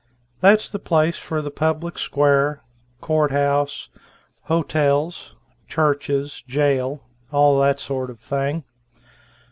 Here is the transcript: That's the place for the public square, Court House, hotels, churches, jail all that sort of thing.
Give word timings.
That's 0.39 0.71
the 0.71 0.79
place 0.79 1.17
for 1.19 1.43
the 1.43 1.51
public 1.51 1.99
square, 1.99 2.63
Court 3.01 3.29
House, 3.29 3.89
hotels, 4.45 5.35
churches, 5.67 6.41
jail 6.47 7.03
all 7.31 7.59
that 7.59 7.79
sort 7.79 8.09
of 8.09 8.19
thing. 8.19 8.63